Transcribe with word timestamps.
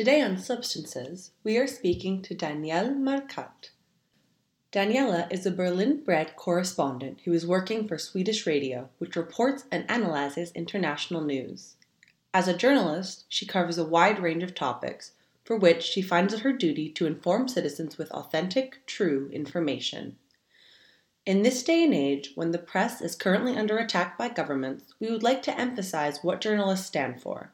Today 0.00 0.22
on 0.22 0.38
Substances, 0.38 1.32
we 1.44 1.58
are 1.58 1.66
speaking 1.66 2.22
to 2.22 2.34
Danielle 2.34 2.94
Markat. 2.94 3.68
Daniela 4.72 5.30
is 5.30 5.44
a 5.44 5.50
Berlin 5.50 6.02
bred 6.02 6.36
correspondent 6.36 7.20
who 7.26 7.34
is 7.34 7.46
working 7.46 7.86
for 7.86 7.98
Swedish 7.98 8.46
radio, 8.46 8.88
which 8.96 9.14
reports 9.14 9.66
and 9.70 9.84
analyzes 9.90 10.52
international 10.52 11.20
news. 11.20 11.76
As 12.32 12.48
a 12.48 12.56
journalist, 12.56 13.26
she 13.28 13.44
covers 13.44 13.76
a 13.76 13.84
wide 13.84 14.18
range 14.18 14.42
of 14.42 14.54
topics, 14.54 15.12
for 15.44 15.58
which 15.58 15.82
she 15.82 16.00
finds 16.00 16.32
it 16.32 16.40
her 16.40 16.52
duty 16.54 16.88
to 16.92 17.06
inform 17.06 17.46
citizens 17.46 17.98
with 17.98 18.10
authentic, 18.12 18.78
true 18.86 19.28
information. 19.34 20.16
In 21.26 21.42
this 21.42 21.62
day 21.62 21.84
and 21.84 21.92
age, 21.92 22.32
when 22.34 22.52
the 22.52 22.58
press 22.58 23.02
is 23.02 23.14
currently 23.14 23.54
under 23.54 23.76
attack 23.76 24.16
by 24.16 24.30
governments, 24.30 24.94
we 24.98 25.10
would 25.10 25.22
like 25.22 25.42
to 25.42 25.60
emphasize 25.60 26.20
what 26.24 26.40
journalists 26.40 26.86
stand 26.86 27.20
for. 27.20 27.52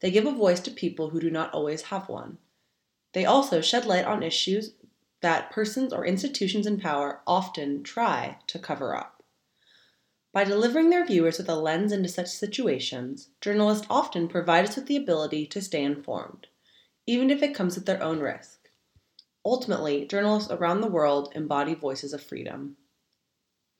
They 0.00 0.10
give 0.10 0.26
a 0.26 0.32
voice 0.32 0.60
to 0.60 0.70
people 0.70 1.10
who 1.10 1.20
do 1.20 1.30
not 1.30 1.52
always 1.52 1.82
have 1.82 2.08
one. 2.08 2.38
They 3.12 3.24
also 3.24 3.60
shed 3.60 3.86
light 3.86 4.04
on 4.04 4.22
issues 4.22 4.72
that 5.22 5.50
persons 5.50 5.92
or 5.92 6.04
institutions 6.04 6.66
in 6.66 6.78
power 6.78 7.22
often 7.26 7.82
try 7.82 8.38
to 8.46 8.58
cover 8.58 8.94
up. 8.94 9.22
By 10.32 10.44
delivering 10.44 10.90
their 10.90 11.06
viewers 11.06 11.38
with 11.38 11.48
a 11.48 11.54
lens 11.54 11.92
into 11.92 12.10
such 12.10 12.28
situations, 12.28 13.30
journalists 13.40 13.86
often 13.88 14.28
provide 14.28 14.68
us 14.68 14.76
with 14.76 14.86
the 14.86 14.96
ability 14.96 15.46
to 15.46 15.62
stay 15.62 15.82
informed, 15.82 16.48
even 17.06 17.30
if 17.30 17.42
it 17.42 17.54
comes 17.54 17.78
at 17.78 17.86
their 17.86 18.02
own 18.02 18.20
risk. 18.20 18.68
Ultimately, 19.46 20.04
journalists 20.04 20.50
around 20.50 20.82
the 20.82 20.88
world 20.88 21.32
embody 21.34 21.72
voices 21.72 22.12
of 22.12 22.22
freedom. 22.22 22.76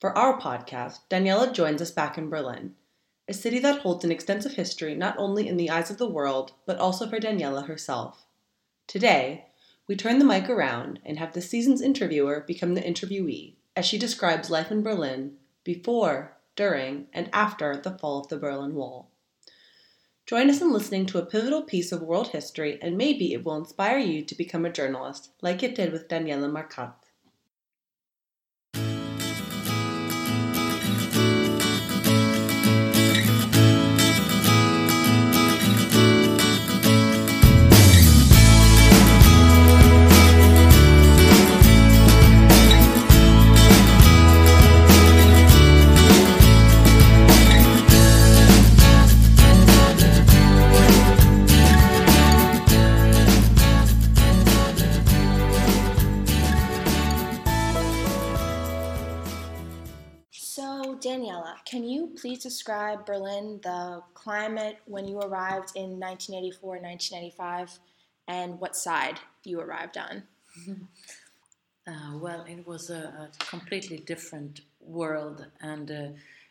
For 0.01 0.17
our 0.17 0.41
podcast, 0.41 1.01
Daniela 1.11 1.53
joins 1.53 1.83
us 1.83 1.91
back 1.91 2.17
in 2.17 2.31
Berlin, 2.31 2.75
a 3.29 3.35
city 3.35 3.59
that 3.59 3.81
holds 3.81 4.05
an 4.05 4.13
extensive 4.13 4.55
history 4.55 4.95
not 4.95 5.17
only 5.19 5.49
in 5.49 5.57
the 5.57 5.71
eyes 5.71 5.91
of 5.91 5.99
the 5.99 6.09
world, 6.09 6.53
but 6.65 6.79
also 6.79 7.09
for 7.09 7.19
Daniela 7.19 7.67
herself. 7.67 8.27
Today, 8.87 9.47
we 9.89 9.97
turn 9.97 10.19
the 10.19 10.25
mic 10.25 10.49
around 10.49 11.01
and 11.05 11.19
have 11.19 11.33
the 11.33 11.43
season's 11.43 11.81
interviewer 11.81 12.45
become 12.47 12.75
the 12.75 12.83
interviewee 12.83 13.55
as 13.75 13.85
she 13.85 13.99
describes 13.99 14.51
life 14.51 14.71
in 14.71 14.83
Berlin 14.83 15.37
before, 15.65 16.37
during, 16.55 17.09
and 17.13 17.29
after 17.33 17.77
the 17.77 17.99
fall 17.99 18.21
of 18.21 18.29
the 18.29 18.39
Berlin 18.39 18.75
Wall. 18.75 19.11
Join 20.25 20.51
us 20.51 20.61
in 20.61 20.73
listening 20.73 21.07
to 21.07 21.19
a 21.19 21.27
pivotal 21.27 21.63
piece 21.63 21.93
of 21.93 22.03
world 22.03 22.29
history, 22.29 22.79
and 22.83 22.97
maybe 22.97 23.33
it 23.33 23.45
will 23.45 23.57
inspire 23.57 23.99
you 23.99 24.25
to 24.25 24.35
become 24.35 24.65
a 24.65 24.73
journalist, 24.73 25.31
like 25.41 25.63
it 25.63 25.75
did 25.75 25.93
with 25.93 26.09
Daniela 26.09 26.51
Markat. 26.51 26.95
Can 61.67 61.83
you 61.83 62.13
please 62.17 62.43
describe 62.43 63.05
Berlin, 63.05 63.61
the 63.63 64.01
climate 64.15 64.79
when 64.87 65.09
you 65.09 65.19
arrived 65.19 65.73
in 65.75 65.99
1984 65.99 66.77
and 66.77 66.85
1985, 66.85 67.79
and 68.29 68.61
what 68.61 68.77
side 68.77 69.19
you 69.45 69.61
arrived 69.61 69.99
on? 69.99 70.23
Uh, 71.89 72.19
well, 72.19 72.45
it 72.49 72.67
was 72.67 72.91
a, 72.91 73.29
a, 73.31 73.45
completely 73.49 73.99
different 73.99 74.63
world, 74.81 75.47
and 75.61 75.89
uh, 75.89 76.09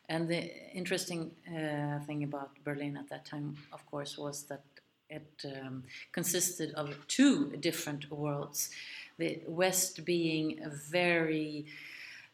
and 0.08 0.30
the 0.30 0.50
interesting 0.74 1.30
uh, 1.50 2.00
thing 2.06 2.24
about 2.24 2.52
Berlin 2.64 2.96
at 2.96 3.10
that 3.10 3.26
time, 3.26 3.58
of 3.74 3.86
course, 3.92 4.18
was 4.18 4.44
that 4.44 4.64
it 5.10 5.44
um, 5.44 5.84
consisted 6.14 6.74
of 6.76 7.06
two 7.10 7.52
different 7.58 8.10
worlds. 8.10 8.70
The 9.18 9.42
West 9.46 10.06
being 10.06 10.62
a 10.64 10.70
very 10.70 11.66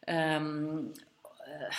um, 0.06 0.94
uh, 1.44 1.74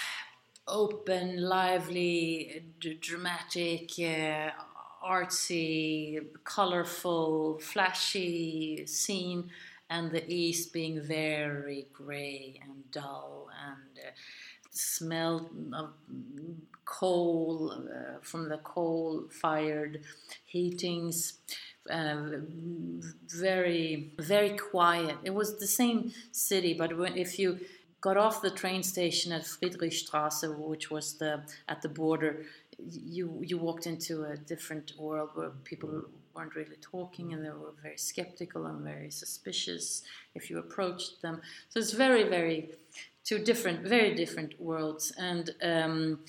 open, 0.67 1.41
lively, 1.41 2.63
d- 2.79 2.95
dramatic, 3.01 3.91
uh, 3.99 4.51
artsy, 5.05 6.19
colorful, 6.43 7.59
flashy 7.59 8.85
scene, 8.85 9.49
and 9.89 10.11
the 10.11 10.23
east 10.31 10.71
being 10.73 11.01
very 11.01 11.87
gray 11.93 12.59
and 12.63 12.89
dull 12.91 13.49
and 13.67 13.99
uh, 14.07 14.11
smell 14.71 15.49
of 15.73 15.89
coal 16.85 17.71
uh, 17.73 18.19
from 18.21 18.49
the 18.49 18.57
coal 18.57 19.23
fired 19.29 20.01
heatings. 20.45 21.33
Uh, 21.89 22.15
very 23.27 24.13
very 24.19 24.51
quiet. 24.57 25.17
It 25.23 25.33
was 25.33 25.59
the 25.59 25.67
same 25.67 26.13
city, 26.31 26.73
but 26.73 26.97
when, 26.97 27.17
if 27.17 27.37
you 27.37 27.59
got 28.03 28.17
off 28.17 28.41
the 28.41 28.51
train 28.51 28.83
station 28.83 29.31
at 29.31 29.43
Friedrichstraße, 29.43 30.57
which 30.57 30.91
was 30.91 31.13
the 31.21 31.41
at 31.69 31.81
the 31.81 31.89
border, 31.89 32.45
you 32.77 33.25
you 33.41 33.57
walked 33.57 33.87
into 33.87 34.25
a 34.25 34.35
different 34.35 34.91
world 34.99 35.29
where 35.35 35.51
people 35.63 35.89
weren't 36.35 36.55
really 36.55 36.79
talking 36.81 37.31
and 37.31 37.45
they 37.45 37.49
were 37.49 37.75
very 37.81 37.97
skeptical 37.97 38.65
and 38.65 38.81
very 38.83 39.09
suspicious 39.09 40.03
if 40.35 40.49
you 40.49 40.57
approached 40.57 41.21
them. 41.21 41.41
So 41.69 41.79
it's 41.79 41.93
very 41.93 42.25
very 42.37 42.57
two 43.23 43.39
different 43.39 43.79
very 43.95 44.13
different 44.13 44.51
worlds 44.61 45.11
and. 45.17 45.45
Um, 45.61 46.19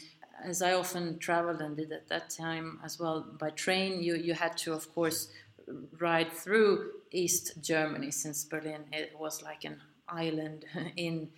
as 0.42 0.60
I 0.60 0.72
often 0.74 1.18
traveled 1.20 1.60
and 1.62 1.76
did 1.76 1.90
at 1.92 2.08
that 2.08 2.28
time 2.28 2.80
as 2.84 2.98
well 2.98 3.24
by 3.38 3.50
train, 3.50 4.02
you, 4.02 4.16
you 4.16 4.34
had 4.34 4.58
to, 4.58 4.74
of 4.74 4.92
course, 4.94 5.28
ride 5.98 6.30
through 6.32 6.90
East 7.12 7.62
Germany 7.62 8.10
since 8.10 8.44
Berlin 8.44 8.82
it 8.92 9.12
was 9.18 9.42
like 9.42 9.64
an 9.64 9.80
island 10.08 10.64
in 10.96 11.28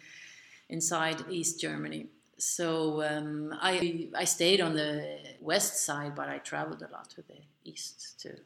inside 0.68 1.24
East 1.30 1.60
Germany. 1.60 2.06
So 2.38 3.02
um, 3.02 3.54
I 3.60 4.08
I 4.14 4.24
stayed 4.24 4.60
on 4.60 4.74
the 4.74 5.18
west 5.40 5.84
side, 5.84 6.14
but 6.14 6.28
I 6.28 6.38
traveled 6.38 6.82
a 6.82 6.92
lot 6.92 7.08
to 7.10 7.22
the 7.22 7.40
east 7.64 8.20
too. 8.20 8.36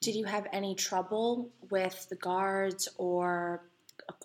Did 0.00 0.14
you 0.14 0.24
have 0.24 0.46
any 0.52 0.74
trouble 0.74 1.50
with 1.70 2.08
the 2.08 2.16
guards 2.16 2.88
or 2.96 3.62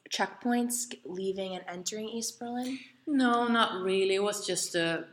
checkpoints 0.10 0.94
leaving 1.06 1.56
and 1.56 1.64
entering 1.68 2.10
East 2.10 2.40
Berlin? 2.40 2.80
No, 3.08 3.48
not 3.48 3.82
really. 3.82 4.16
It 4.16 4.24
was 4.24 4.46
just 4.46 4.76
a 4.76 5.06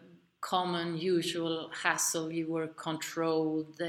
common, 0.46 0.96
usual 0.96 1.70
hassle. 1.82 2.30
You 2.30 2.46
were 2.52 2.68
controlled. 2.68 3.80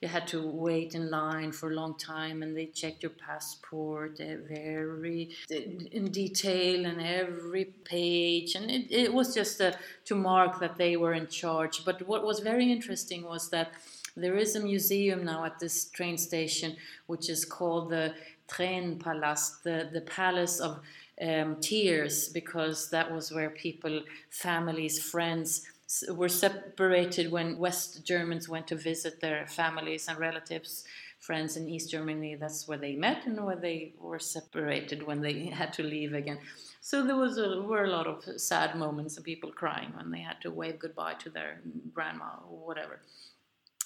you 0.00 0.08
had 0.08 0.26
to 0.28 0.40
wait 0.44 0.96
in 0.96 1.08
line 1.08 1.52
for 1.52 1.70
a 1.70 1.74
long 1.74 1.96
time, 1.96 2.42
and 2.42 2.56
they 2.56 2.66
checked 2.66 3.04
your 3.04 3.12
passport 3.28 4.20
uh, 4.20 4.42
very 4.48 5.30
uh, 5.52 5.56
in 5.98 6.10
detail 6.10 6.84
and 6.84 7.00
every 7.00 7.66
page. 7.84 8.56
And 8.56 8.68
it, 8.68 8.90
it 8.90 9.14
was 9.14 9.32
just 9.32 9.60
a, 9.60 9.78
to 10.06 10.14
mark 10.16 10.58
that 10.58 10.76
they 10.78 10.96
were 10.96 11.14
in 11.14 11.28
charge. 11.28 11.84
But 11.84 12.06
what 12.08 12.24
was 12.24 12.40
very 12.40 12.72
interesting 12.72 13.22
was 13.24 13.48
that 13.50 13.70
there 14.16 14.36
is 14.36 14.56
a 14.56 14.60
museum 14.60 15.24
now 15.24 15.44
at 15.44 15.60
this 15.60 15.90
train 15.90 16.18
station, 16.18 16.76
which 17.06 17.30
is 17.30 17.44
called 17.44 17.90
the 17.90 18.14
Tränenpalast, 18.48 19.62
the, 19.62 19.88
the 19.92 20.00
palace 20.00 20.58
of 20.58 20.80
um, 21.22 21.60
tears, 21.60 22.28
because 22.30 22.90
that 22.90 23.12
was 23.12 23.30
where 23.30 23.50
people, 23.50 24.02
families, 24.30 24.98
friends, 24.98 25.62
were 26.10 26.28
separated 26.28 27.30
when 27.32 27.58
West 27.58 28.04
Germans 28.04 28.48
went 28.48 28.66
to 28.68 28.76
visit 28.76 29.20
their 29.20 29.46
families 29.46 30.08
and 30.08 30.18
relatives, 30.18 30.84
friends 31.18 31.56
in 31.56 31.68
East 31.68 31.90
Germany. 31.90 32.36
That's 32.36 32.68
where 32.68 32.78
they 32.78 32.94
met 32.94 33.26
and 33.26 33.44
where 33.44 33.56
they 33.56 33.94
were 33.98 34.18
separated 34.18 35.02
when 35.02 35.20
they 35.20 35.46
had 35.60 35.72
to 35.74 35.82
leave 35.82 36.14
again. 36.14 36.38
So 36.80 37.04
there 37.04 37.16
was 37.16 37.38
a, 37.38 37.60
were 37.60 37.84
a 37.84 37.90
lot 37.90 38.06
of 38.06 38.24
sad 38.40 38.74
moments 38.74 39.18
of 39.18 39.24
people 39.24 39.50
crying 39.52 39.92
when 39.94 40.10
they 40.10 40.20
had 40.20 40.40
to 40.42 40.50
wave 40.50 40.78
goodbye 40.78 41.14
to 41.14 41.30
their 41.30 41.60
grandma 41.92 42.30
or 42.48 42.66
whatever. 42.66 43.00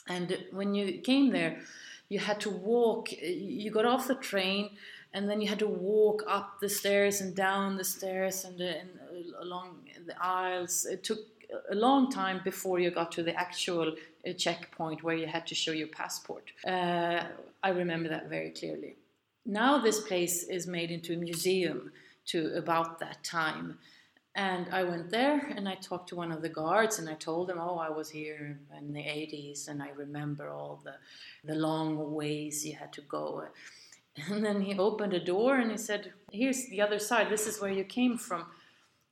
And 0.07 0.45
when 0.53 0.75
you 0.75 1.01
came 1.01 1.31
there, 1.31 1.59
you 2.09 2.19
had 2.19 2.41
to 2.41 2.51
walk. 2.51 3.11
You 3.13 3.71
got 3.71 3.87
off 3.87 4.07
the 4.07 4.15
train, 4.15 4.77
and 5.13 5.29
then 5.29 5.41
you 5.41 5.49
had 5.49 5.59
to 5.61 5.67
walk 5.67 6.23
up 6.29 6.61
the 6.61 6.69
stairs 6.69 7.21
and 7.21 7.35
down 7.35 7.77
the 7.77 7.85
stairs 7.85 8.45
and, 8.45 8.61
uh, 8.61 8.65
and 8.65 8.91
along 9.41 9.89
the 10.07 10.15
aisles. 10.23 10.85
It 10.85 11.03
took 11.03 11.34
a 11.71 11.75
long 11.75 12.11
time 12.11 12.41
before 12.45 12.79
you 12.79 12.91
got 12.91 13.13
to 13.13 13.23
the 13.23 13.35
actual 13.35 13.95
uh, 14.27 14.33
checkpoint 14.33 15.03
where 15.03 15.17
you 15.17 15.27
had 15.27 15.47
to 15.47 15.55
show 15.55 15.73
your 15.73 15.89
passport. 15.89 16.53
Uh, 16.67 17.25
I 17.63 17.69
remember 17.71 18.09
that 18.09 18.29
very 18.29 18.51
clearly. 18.51 18.97
Now 19.47 19.79
this 19.79 20.01
place 20.01 20.45
is 20.45 20.67
made 20.67 20.91
into 20.91 21.13
a 21.15 21.17
museum 21.17 21.93
to 22.27 22.57
about 22.57 22.99
that 23.01 23.23
time, 23.23 23.79
And 24.37 24.67
I 24.73 24.83
went 24.83 25.11
there 25.11 25.39
and 25.57 25.69
I 25.69 25.77
talked 25.77 26.09
to 26.09 26.17
one 26.17 26.33
of 26.33 26.43
the 26.43 26.49
guards 26.49 26.99
and 26.99 27.09
I 27.09 27.15
told 27.15 27.51
him, 27.51 27.59
oh, 27.61 27.79
I 27.79 27.91
was 27.91 28.11
here 28.11 28.59
in 28.77 28.93
the 28.93 29.01
80s 29.01 29.69
and 29.69 29.81
I 29.81 29.91
remember 29.91 30.49
all 30.49 30.81
the, 30.83 30.95
the 31.45 31.55
long 31.55 32.15
ways 32.15 32.67
you 32.67 32.75
had 32.75 32.93
to 32.95 33.03
go. 33.03 33.45
And 34.29 34.45
then 34.45 34.61
he 34.61 34.79
opened 34.79 35.13
a 35.13 35.25
door 35.25 35.57
and 35.57 35.71
he 35.71 35.77
said, 35.77 36.13
here's 36.31 36.67
the 36.67 36.81
other 36.81 36.99
side, 36.99 37.29
this 37.29 37.47
is 37.47 37.61
where 37.61 37.73
you 37.73 37.85
came 37.85 38.17
from. 38.17 38.47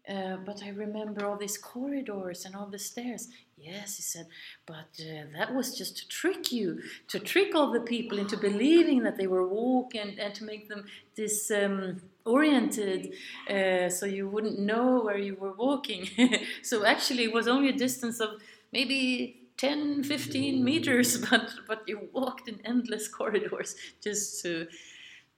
Uh, 0.09 0.37
but 0.45 0.65
I 0.65 0.71
remember 0.71 1.25
all 1.25 1.37
these 1.37 1.57
corridors 1.57 2.45
and 2.45 2.57
all 2.57 2.67
the 2.67 2.79
stairs. 2.79 3.29
Yes, 3.57 3.97
he 3.97 4.03
said, 4.03 4.27
but 4.67 5.01
uh, 5.01 5.27
that 5.37 5.55
was 5.55 5.79
just 5.79 5.97
to 5.99 6.09
trick 6.09 6.51
you, 6.51 6.81
to 7.07 7.21
trick 7.21 7.55
all 7.55 7.71
the 7.71 7.81
people 7.81 8.19
into 8.19 8.37
believing 8.37 9.05
that 9.05 9.17
they 9.17 9.29
were 9.29 9.47
walking 9.47 10.19
and 10.19 10.35
to 10.35 10.43
make 10.43 10.69
them 10.69 10.87
disoriented 11.15 13.15
um, 13.49 13.57
uh, 13.57 13.89
so 13.89 14.07
you 14.07 14.29
wouldn't 14.29 14.59
know 14.59 15.03
where 15.03 15.19
you 15.19 15.37
were 15.37 15.53
walking. 15.53 16.09
so 16.63 16.85
actually, 16.85 17.25
it 17.25 17.33
was 17.33 17.47
only 17.47 17.69
a 17.69 17.73
distance 17.73 18.19
of 18.19 18.43
maybe 18.73 19.47
10, 19.59 20.03
15 20.03 20.65
meters, 20.65 21.19
but, 21.31 21.55
but 21.69 21.83
you 21.87 22.09
walked 22.13 22.49
in 22.49 22.59
endless 22.65 23.07
corridors 23.07 23.77
just 24.03 24.43
to, 24.43 24.67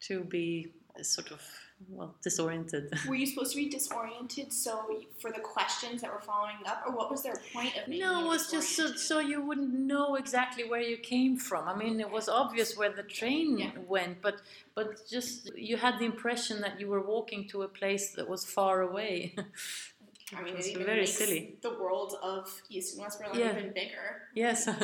to 0.01 0.25
be 0.25 0.73
sort 1.03 1.31
of 1.31 1.43
well 1.89 2.15
disoriented. 2.23 2.93
Were 3.09 3.15
you 3.15 3.27
supposed 3.27 3.53
to 3.53 3.57
be 3.57 3.69
disoriented 3.69 4.53
so 4.53 5.03
for 5.19 5.31
the 5.31 5.41
questions 5.41 6.01
that 6.03 6.13
were 6.13 6.21
following 6.21 6.57
up, 6.67 6.83
or 6.87 6.93
what 6.93 7.11
was 7.11 7.23
their 7.23 7.37
point 7.53 7.77
of? 7.77 7.89
Making 7.89 8.05
No, 8.05 8.25
it 8.25 8.29
was 8.29 8.51
just 8.51 8.77
so 8.77 8.93
so 8.95 9.21
you 9.21 9.45
wouldn't 9.45 9.73
know 9.73 10.17
exactly 10.17 10.65
where 10.65 10.81
you 10.81 10.97
came 10.97 11.37
from. 11.37 11.69
I 11.69 11.75
mean, 11.75 12.01
it 12.01 12.11
was 12.11 12.29
obvious 12.29 12.77
where 12.77 12.91
the 12.91 13.03
train 13.03 13.59
yeah. 13.59 13.71
went, 13.87 14.23
but 14.23 14.37
but 14.75 15.07
just 15.09 15.57
you 15.57 15.77
had 15.77 15.99
the 15.99 16.05
impression 16.05 16.61
that 16.61 16.81
you 16.81 16.89
were 16.89 17.01
walking 17.01 17.49
to 17.49 17.63
a 17.63 17.69
place 17.69 18.11
that 18.13 18.29
was 18.29 18.45
far 18.45 18.83
away. 18.83 19.35
I 20.37 20.43
mean, 20.43 20.57
it, 20.57 20.67
it 20.67 20.87
very 20.87 21.07
silly. 21.07 21.57
The 21.61 21.71
world 21.71 22.17
of 22.23 22.51
East 22.71 22.95
and 22.95 23.03
West 23.03 23.21
Berlin 23.21 23.39
yeah. 23.39 23.59
even 23.59 23.73
bigger. 23.73 24.23
Yes. 24.35 24.69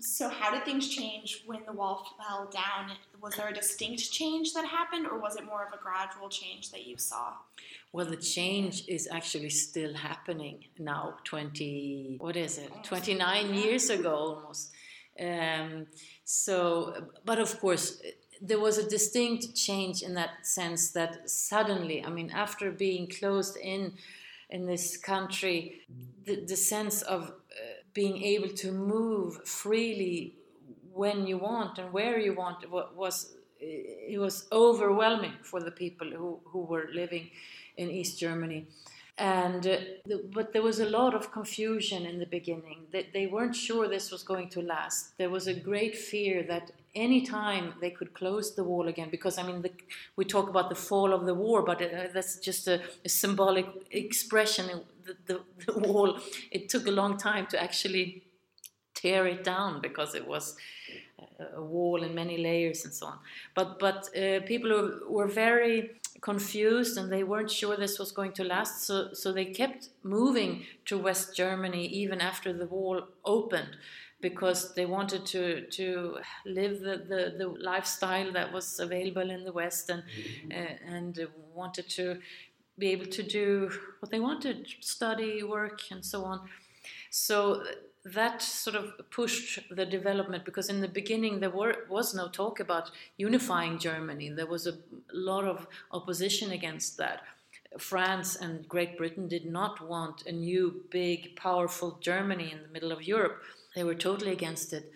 So, 0.00 0.28
how 0.28 0.50
did 0.50 0.64
things 0.64 0.88
change 0.88 1.44
when 1.46 1.64
the 1.64 1.72
wall 1.72 2.04
fell 2.18 2.50
down? 2.52 2.96
Was 3.22 3.36
there 3.36 3.48
a 3.48 3.54
distinct 3.54 4.12
change 4.12 4.52
that 4.52 4.66
happened, 4.66 5.06
or 5.06 5.18
was 5.18 5.36
it 5.36 5.46
more 5.46 5.64
of 5.64 5.72
a 5.72 5.80
gradual 5.82 6.28
change 6.28 6.72
that 6.72 6.84
you 6.84 6.98
saw? 6.98 7.32
Well, 7.92 8.04
the 8.04 8.16
change 8.16 8.86
is 8.88 9.08
actually 9.10 9.50
still 9.50 9.94
happening 9.94 10.64
now. 10.78 11.14
Twenty, 11.24 12.16
what 12.18 12.36
is 12.36 12.58
it? 12.58 12.70
Twenty 12.82 13.14
nine 13.14 13.54
years 13.54 13.88
ago, 13.88 14.14
almost. 14.14 14.72
Um, 15.18 15.86
so, 16.24 17.06
but 17.24 17.38
of 17.38 17.58
course, 17.60 18.02
there 18.42 18.60
was 18.60 18.78
a 18.78 18.88
distinct 18.88 19.54
change 19.54 20.02
in 20.02 20.14
that 20.14 20.44
sense 20.44 20.90
that 20.90 21.30
suddenly, 21.30 22.04
I 22.04 22.10
mean, 22.10 22.30
after 22.30 22.70
being 22.70 23.06
closed 23.06 23.56
in 23.56 23.92
in 24.50 24.66
this 24.66 24.96
country, 24.96 25.82
the, 26.24 26.44
the 26.46 26.56
sense 26.56 27.02
of 27.02 27.32
being 27.92 28.22
able 28.22 28.48
to 28.48 28.72
move 28.72 29.46
freely 29.46 30.36
when 30.92 31.26
you 31.26 31.38
want 31.38 31.78
and 31.78 31.92
where 31.92 32.18
you 32.18 32.34
want 32.34 32.70
was 32.70 33.34
it 33.60 34.20
was 34.20 34.46
overwhelming 34.52 35.32
for 35.42 35.60
the 35.60 35.70
people 35.70 36.08
who, 36.10 36.40
who 36.44 36.60
were 36.60 36.88
living 36.92 37.30
in 37.76 37.90
East 37.90 38.18
Germany. 38.18 38.66
And 39.16 39.66
uh, 39.66 39.78
the, 40.04 40.28
but 40.34 40.52
there 40.52 40.62
was 40.62 40.80
a 40.80 40.88
lot 40.88 41.14
of 41.14 41.32
confusion 41.32 42.04
in 42.04 42.18
the 42.18 42.26
beginning. 42.26 42.86
They, 42.92 43.08
they 43.14 43.26
weren't 43.26 43.56
sure 43.56 43.88
this 43.88 44.10
was 44.10 44.22
going 44.22 44.50
to 44.50 44.60
last. 44.60 45.16
There 45.18 45.30
was 45.30 45.46
a 45.46 45.54
great 45.54 45.96
fear 45.96 46.42
that 46.48 46.72
any 46.94 47.22
time 47.22 47.74
they 47.80 47.90
could 47.90 48.14
close 48.14 48.54
the 48.54 48.64
wall 48.64 48.88
again, 48.88 49.08
because 49.10 49.38
I 49.38 49.42
mean, 49.42 49.62
the, 49.62 49.72
we 50.16 50.24
talk 50.24 50.48
about 50.48 50.68
the 50.68 50.74
fall 50.76 51.12
of 51.12 51.26
the 51.26 51.34
war, 51.34 51.62
but 51.62 51.82
uh, 51.82 52.08
that's 52.12 52.38
just 52.38 52.68
a, 52.68 52.80
a 53.04 53.08
symbolic 53.08 53.66
expression 53.90 54.82
the, 55.04 55.16
the, 55.26 55.40
the 55.66 55.78
wall, 55.88 56.18
it 56.50 56.68
took 56.68 56.86
a 56.86 56.90
long 56.90 57.16
time 57.16 57.46
to 57.48 57.62
actually 57.62 58.22
tear 58.94 59.26
it 59.26 59.44
down 59.44 59.80
because 59.80 60.14
it 60.14 60.26
was 60.26 60.56
a 61.54 61.62
wall 61.62 62.02
in 62.02 62.14
many 62.14 62.38
layers 62.38 62.84
and 62.84 62.94
so 62.94 63.06
on. 63.06 63.18
But 63.54 63.78
but 63.78 64.08
uh, 64.16 64.40
people 64.46 65.00
were 65.08 65.26
very 65.26 66.00
confused 66.20 66.96
and 66.96 67.12
they 67.12 67.22
weren't 67.24 67.50
sure 67.50 67.76
this 67.76 67.98
was 67.98 68.12
going 68.12 68.32
to 68.32 68.44
last. 68.44 68.84
So 68.84 69.12
so 69.12 69.32
they 69.32 69.46
kept 69.46 69.88
moving 70.02 70.64
to 70.86 70.98
West 70.98 71.36
Germany 71.36 71.86
even 71.86 72.20
after 72.20 72.52
the 72.52 72.66
wall 72.66 73.08
opened 73.24 73.76
because 74.28 74.72
they 74.74 74.86
wanted 74.86 75.22
to 75.26 75.42
to 75.78 75.86
live 76.46 76.80
the, 76.80 76.96
the, 77.10 77.22
the 77.40 77.48
lifestyle 77.72 78.32
that 78.32 78.48
was 78.56 78.80
available 78.80 79.28
in 79.36 79.44
the 79.44 79.52
West 79.52 79.90
and 79.90 80.02
mm-hmm. 80.02 80.50
uh, 80.60 80.94
and 80.96 81.12
wanted 81.60 81.86
to 81.98 82.06
be 82.82 82.88
able 82.94 83.10
to 83.18 83.22
do 83.22 83.70
what 84.00 84.10
they 84.10 84.22
wanted 84.30 84.56
study, 84.80 85.42
work, 85.42 85.80
and 85.92 86.02
so 86.12 86.24
on. 86.24 86.38
So 87.10 87.36
that 88.18 88.42
sort 88.42 88.76
of 88.76 88.86
pushed 89.10 89.60
the 89.78 89.86
development 89.86 90.44
because 90.44 90.68
in 90.74 90.80
the 90.80 90.92
beginning 91.00 91.40
there 91.40 91.54
were, 91.60 91.74
was 91.88 92.14
no 92.14 92.26
talk 92.28 92.60
about 92.60 92.90
unifying 93.16 93.78
Germany. 93.78 94.30
There 94.30 94.52
was 94.56 94.66
a 94.66 94.78
lot 95.12 95.44
of 95.44 95.66
opposition 95.98 96.50
against 96.58 96.96
that. 96.98 97.20
France 97.78 98.36
and 98.36 98.68
Great 98.68 98.96
Britain 98.98 99.26
did 99.28 99.46
not 99.46 99.74
want 99.92 100.26
a 100.26 100.32
new, 100.32 100.64
big, 100.90 101.36
powerful 101.36 101.98
Germany 102.00 102.48
in 102.52 102.62
the 102.62 102.72
middle 102.74 102.92
of 102.92 103.02
Europe. 103.14 103.42
They 103.74 103.84
were 103.84 103.94
totally 103.94 104.32
against 104.32 104.72
it. 104.72 104.92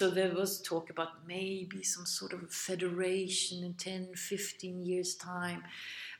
So 0.00 0.10
there 0.10 0.34
was 0.34 0.60
talk 0.60 0.90
about 0.90 1.26
maybe 1.26 1.82
some 1.84 2.04
sort 2.04 2.32
of 2.32 2.52
federation 2.52 3.62
in 3.62 3.74
10, 3.74 4.14
15 4.14 4.84
years' 4.84 5.14
time. 5.14 5.62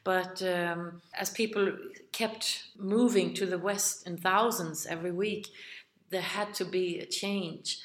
But 0.05 0.43
um, 0.43 1.03
as 1.19 1.31
people 1.31 1.77
kept 2.13 2.65
moving 2.79 3.35
to 3.35 3.47
the 3.47 3.59
West 3.59 4.07
in 4.07 4.17
thousands 4.19 4.87
every 4.87 5.11
week, 5.11 5.49
there 6.11 6.21
had 6.21 6.55
to 6.55 6.65
be 6.65 7.01
a 7.01 7.07
change. 7.07 7.81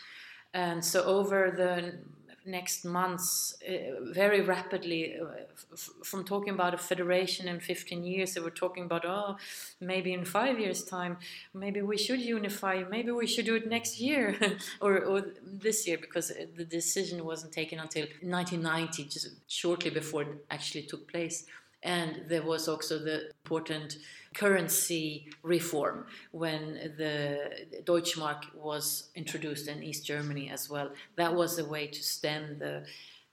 And 0.54 0.84
so 0.84 1.04
over 1.04 1.52
the 1.56 2.00
next 2.46 2.86
months, 2.86 3.56
uh, 3.68 4.02
very 4.14 4.42
rapidly, 4.42 5.16
uh, 5.20 5.26
f- 5.74 5.90
from 6.04 6.24
talking 6.24 6.54
about 6.54 6.74
a 6.74 6.78
federation 6.78 7.48
in 7.48 7.60
15 7.60 8.04
years, 8.04 8.34
they 8.34 8.42
were 8.42 8.50
talking 8.50 8.86
about, 8.86 9.06
oh, 9.06 9.38
maybe 9.80 10.14
in 10.14 10.26
five 10.26 10.60
years' 10.60 10.84
time, 10.84 11.18
maybe 11.54 11.82
we 11.82 11.98
should 11.98 12.20
unify, 12.20 12.84
maybe 12.90 13.12
we 13.12 13.28
should 13.28 13.46
do 13.46 13.56
it 13.56 13.68
next 13.68 14.00
year 14.00 14.36
or, 14.82 15.04
or 15.04 15.26
this 15.44 15.88
year, 15.88 15.98
because 15.98 16.32
the 16.56 16.66
decision 16.66 17.26
wasn't 17.26 17.52
taken 17.52 17.80
until 17.80 18.06
1990, 18.22 19.04
just 19.06 19.30
shortly 19.48 19.90
before 19.90 20.24
it 20.24 20.46
actually 20.50 20.84
took 20.84 21.10
place. 21.12 21.46
And 21.84 22.24
there 22.28 22.44
was 22.44 22.68
also 22.68 23.00
the 23.00 23.32
important 23.46 23.98
currency 24.34 25.30
reform 25.44 26.06
when 26.32 26.94
the 26.98 27.52
Deutschmark 27.84 28.54
was 28.54 29.10
introduced 29.16 29.68
in 29.68 29.82
East 29.82 30.06
Germany 30.06 30.50
as 30.50 30.70
well. 30.70 30.92
That 31.16 31.34
was 31.34 31.58
a 31.58 31.66
way 31.66 31.88
to 31.88 32.04
stem 32.04 32.60
the 32.60 32.86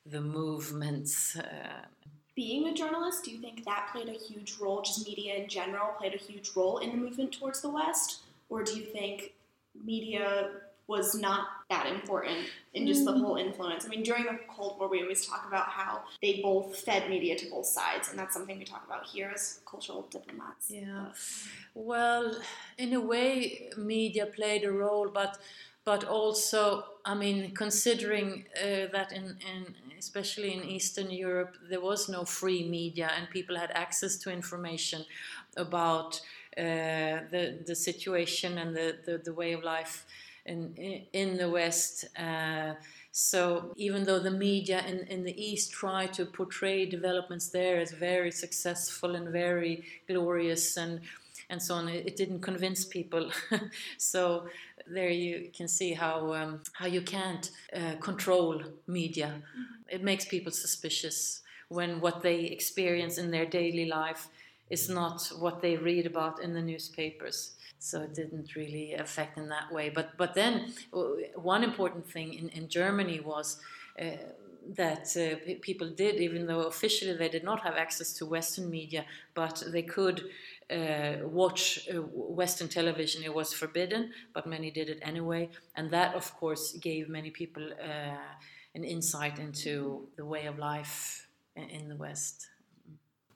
the 0.08 0.20
movements. 0.20 1.36
Uh, 1.36 1.84
Being 2.36 2.68
a 2.68 2.74
journalist, 2.74 3.24
do 3.24 3.32
you 3.32 3.40
think 3.40 3.64
that 3.64 3.88
played 3.92 4.08
a 4.08 4.12
huge 4.12 4.56
role? 4.60 4.82
Just 4.82 5.04
media 5.06 5.34
in 5.34 5.48
general 5.48 5.88
played 5.98 6.14
a 6.14 6.18
huge 6.18 6.52
role 6.54 6.78
in 6.78 6.90
the 6.90 6.96
movement 6.96 7.32
towards 7.32 7.60
the 7.60 7.70
West, 7.70 8.22
or 8.48 8.62
do 8.62 8.76
you 8.76 8.84
think 8.84 9.32
media 9.84 10.50
was 10.88 11.14
not 11.14 11.48
that 11.68 11.86
important 11.86 12.38
in 12.74 12.86
just 12.86 13.04
the 13.04 13.12
mm. 13.12 13.20
whole 13.20 13.36
influence. 13.36 13.84
I 13.84 13.88
mean, 13.88 14.04
during 14.04 14.24
the 14.24 14.38
Cold 14.48 14.78
War, 14.78 14.88
we 14.88 15.02
always 15.02 15.26
talk 15.26 15.44
about 15.48 15.68
how 15.68 16.02
they 16.22 16.40
both 16.42 16.76
fed 16.76 17.10
media 17.10 17.36
to 17.36 17.50
both 17.50 17.66
sides, 17.66 18.08
and 18.08 18.18
that's 18.18 18.34
something 18.34 18.58
we 18.58 18.64
talk 18.64 18.84
about 18.86 19.06
here 19.06 19.32
as 19.34 19.60
cultural 19.66 20.06
diplomats. 20.10 20.70
Yeah. 20.70 21.06
Well, 21.74 22.36
in 22.78 22.92
a 22.94 23.00
way, 23.00 23.70
media 23.76 24.26
played 24.26 24.64
a 24.64 24.72
role, 24.72 25.08
but 25.12 25.38
but 25.84 26.02
also, 26.02 26.84
I 27.04 27.14
mean, 27.14 27.54
considering 27.54 28.46
uh, 28.60 28.90
that 28.92 29.12
in, 29.12 29.36
in 29.54 29.74
especially 29.98 30.52
in 30.52 30.64
Eastern 30.64 31.10
Europe, 31.10 31.56
there 31.70 31.80
was 31.80 32.08
no 32.08 32.24
free 32.24 32.68
media, 32.68 33.10
and 33.16 33.30
people 33.30 33.56
had 33.56 33.70
access 33.70 34.16
to 34.18 34.30
information 34.30 35.04
about 35.56 36.20
uh, 36.58 37.26
the 37.32 37.58
the 37.66 37.74
situation 37.74 38.58
and 38.58 38.76
the, 38.76 38.96
the, 39.04 39.18
the 39.18 39.32
way 39.32 39.52
of 39.52 39.62
life 39.62 40.06
in, 40.46 41.04
in 41.12 41.36
the 41.36 41.50
West. 41.50 42.06
Uh, 42.18 42.74
so 43.12 43.72
even 43.76 44.04
though 44.04 44.18
the 44.18 44.30
media 44.30 44.84
in, 44.86 44.98
in 45.08 45.24
the 45.24 45.42
East 45.42 45.72
try 45.72 46.06
to 46.08 46.26
portray 46.26 46.86
developments 46.86 47.48
there 47.48 47.80
as 47.80 47.92
very 47.92 48.30
successful 48.30 49.14
and 49.14 49.28
very 49.28 49.84
glorious 50.06 50.76
and 50.76 51.00
and 51.48 51.62
so 51.62 51.76
on, 51.76 51.88
it, 51.88 52.06
it 52.08 52.16
didn't 52.16 52.40
convince 52.40 52.84
people. 52.84 53.30
so 53.98 54.48
there 54.86 55.10
you 55.10 55.48
can 55.56 55.68
see 55.68 55.92
how 55.92 56.34
um, 56.34 56.60
how 56.72 56.86
you 56.86 57.00
can't 57.00 57.50
uh, 57.74 57.94
control 58.00 58.62
media. 58.86 59.28
Mm-hmm. 59.28 59.94
It 59.96 60.02
makes 60.02 60.24
people 60.24 60.52
suspicious 60.52 61.42
when 61.68 62.00
what 62.00 62.22
they 62.22 62.40
experience 62.44 63.16
in 63.16 63.30
their 63.30 63.46
daily 63.46 63.86
life 63.86 64.28
is 64.70 64.88
not 64.88 65.30
what 65.38 65.62
they 65.62 65.76
read 65.76 66.06
about 66.06 66.42
in 66.42 66.52
the 66.52 66.62
newspapers 66.62 67.55
so 67.78 68.02
it 68.02 68.14
didn't 68.14 68.54
really 68.56 68.94
affect 68.94 69.38
in 69.38 69.48
that 69.48 69.72
way. 69.72 69.88
But 69.90 70.16
but 70.16 70.34
then 70.34 70.72
one 71.34 71.64
important 71.64 72.10
thing 72.10 72.34
in, 72.34 72.48
in 72.50 72.68
Germany 72.68 73.20
was 73.20 73.60
uh, 74.00 74.16
that 74.74 75.16
uh, 75.16 75.54
people 75.60 75.88
did, 75.90 76.16
even 76.16 76.46
though 76.46 76.62
officially 76.62 77.16
they 77.16 77.28
did 77.28 77.44
not 77.44 77.60
have 77.60 77.76
access 77.76 78.12
to 78.14 78.26
Western 78.26 78.70
media, 78.70 79.04
but 79.34 79.62
they 79.68 79.82
could 79.82 80.28
uh, 80.70 81.16
watch 81.22 81.88
uh, 81.88 82.00
Western 82.02 82.68
television. 82.68 83.22
It 83.22 83.34
was 83.34 83.52
forbidden, 83.52 84.12
but 84.34 84.46
many 84.46 84.70
did 84.70 84.88
it 84.88 84.98
anyway, 85.02 85.50
and 85.76 85.90
that, 85.90 86.14
of 86.14 86.34
course, 86.36 86.72
gave 86.72 87.08
many 87.08 87.30
people 87.30 87.62
uh, 87.80 88.16
an 88.74 88.84
insight 88.84 89.38
into 89.38 90.08
the 90.16 90.24
way 90.24 90.46
of 90.46 90.58
life 90.58 91.28
in, 91.54 91.64
in 91.70 91.88
the 91.88 91.96
West. 91.96 92.48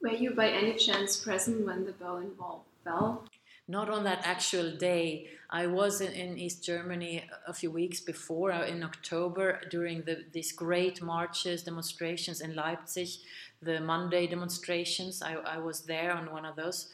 Were 0.03 0.11
you 0.11 0.35
by 0.35 0.49
any 0.49 0.75
chance 0.75 1.17
present 1.17 1.67
when 1.67 1.85
the 1.85 1.93
Berlin 1.93 2.33
Wall 2.39 2.65
fell? 2.85 3.25
Not 3.71 3.89
on 3.89 4.03
that 4.05 4.23
actual 4.25 4.77
day. 4.77 5.29
I 5.49 5.67
was 5.67 6.01
in, 6.01 6.39
East 6.39 6.65
Germany 6.65 7.25
a 7.47 7.53
few 7.53 7.71
weeks 7.71 8.01
before, 8.01 8.53
uh, 8.53 8.67
in 8.67 8.83
October, 8.83 9.61
during 9.71 10.03
the, 10.03 10.25
these 10.33 10.53
great 10.53 11.01
marches, 11.03 11.63
demonstrations 11.63 12.41
in 12.41 12.57
Leipzig, 12.57 13.09
the 13.63 13.81
Monday 13.81 14.27
demonstrations. 14.27 15.23
I, 15.23 15.35
I 15.35 15.59
was 15.59 15.83
there 15.83 16.13
on 16.13 16.33
one 16.33 16.45
of 16.45 16.57
those, 16.57 16.89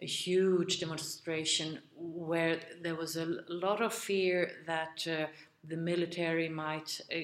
a 0.00 0.06
huge 0.06 0.80
demonstration 0.80 1.78
where 1.96 2.60
there 2.82 2.94
was 2.94 3.16
a 3.16 3.26
lot 3.48 3.80
of 3.80 3.94
fear 3.94 4.50
that 4.66 5.06
uh, 5.08 5.26
the 5.68 5.76
military 5.76 6.48
might 6.48 7.00
uh, 7.12 7.16
uh, 7.16 7.18